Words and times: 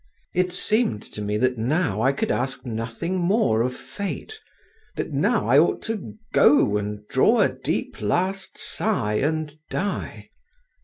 It 0.33 0.51
seemed 0.51 1.03
to 1.13 1.21
me 1.21 1.37
that 1.37 1.59
now 1.59 2.01
I 2.01 2.11
could 2.11 2.31
ask 2.31 2.65
nothing 2.65 3.19
more 3.19 3.61
of 3.61 3.75
fate, 3.75 4.41
that 4.95 5.11
now 5.13 5.47
I 5.47 5.59
ought 5.59 5.83
to 5.83 6.15
"go, 6.33 6.75
and 6.77 7.07
draw 7.07 7.41
a 7.41 7.49
deep 7.49 8.01
last 8.01 8.57
sigh 8.57 9.17
and 9.21 9.55
die." 9.69 10.31